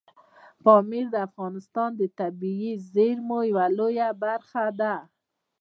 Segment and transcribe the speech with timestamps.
[0.63, 4.95] پامیر د افغانستان د طبیعي زیرمو یوه لویه برخه ده.